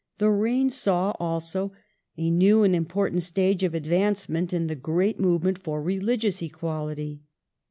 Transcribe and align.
The 0.17 0.31
reign 0.31 0.71
saw 0.71 1.11
also 1.19 1.73
a 2.17 2.31
new 2.31 2.63
and 2.63 2.75
important 2.75 3.21
stage 3.21 3.63
of 3.63 3.75
advancement 3.75 4.51
in 4.51 4.65
the 4.65 4.75
great 4.75 5.19
movement 5.19 5.61
for 5.61 5.79
religious 5.79 6.41
equality. 6.41 7.21